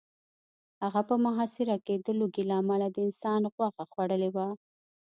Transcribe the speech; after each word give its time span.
هغه 0.83 1.01
په 1.09 1.15
محاصره 1.25 1.75
کې 1.85 1.95
د 2.05 2.07
لوږې 2.19 2.43
له 2.49 2.55
امله 2.61 2.87
د 2.91 2.97
انسان 3.07 3.41
غوښه 3.53 3.83
خوړلې 3.91 4.29
وه 4.35 4.47